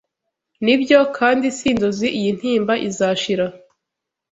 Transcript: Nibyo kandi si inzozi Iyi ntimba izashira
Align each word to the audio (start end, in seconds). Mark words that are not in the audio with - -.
Nibyo 0.63 0.99
kandi 1.17 1.45
si 1.57 1.65
inzozi 1.71 2.07
Iyi 2.17 2.29
ntimba 2.37 2.73
izashira 2.87 3.45